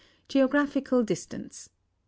"Geographical 0.27 1.03
distance; 1.03 1.69
2. 1.69 1.75